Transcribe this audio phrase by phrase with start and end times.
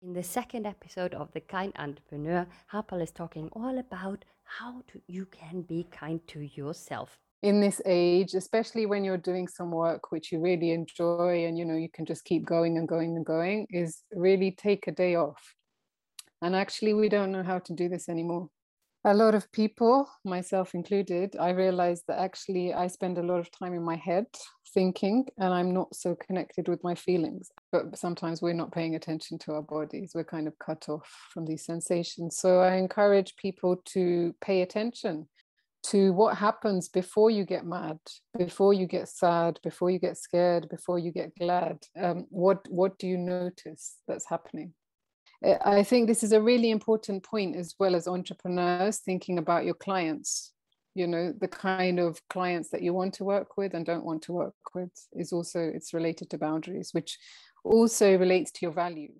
[0.00, 5.02] In the second episode of The Kind Entrepreneur, Harpal is talking all about how to,
[5.08, 7.18] you can be kind to yourself.
[7.42, 11.64] In this age, especially when you're doing some work which you really enjoy and you
[11.64, 15.16] know you can just keep going and going and going, is really take a day
[15.16, 15.54] off.
[16.42, 18.48] And actually, we don't know how to do this anymore
[19.04, 23.50] a lot of people, myself included, I realized that actually I spend a lot of
[23.50, 24.26] time in my head
[24.74, 27.50] thinking and I'm not so connected with my feelings.
[27.70, 30.12] But sometimes we're not paying attention to our bodies.
[30.14, 32.36] We're kind of cut off from these sensations.
[32.36, 35.28] So I encourage people to pay attention
[35.84, 37.98] to what happens before you get mad,
[38.36, 41.78] before you get sad, before you get scared, before you get glad.
[41.98, 44.74] Um, what what do you notice that's happening?
[45.42, 49.74] I think this is a really important point as well as entrepreneurs thinking about your
[49.74, 50.52] clients.
[50.94, 54.22] You know, the kind of clients that you want to work with and don't want
[54.22, 57.18] to work with is also it's related to boundaries, which
[57.62, 59.14] also relates to your values.